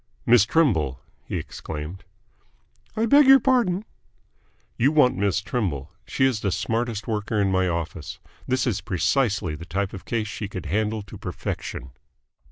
[0.25, 2.03] "Miss Trimble," he exclaimed.
[2.97, 3.85] "I beg your pardon."
[4.75, 5.91] "You want Miss Trimble.
[6.07, 8.17] She is the smartest worker in my office.
[8.47, 11.91] This is precisely the type of case she could handle to perfection."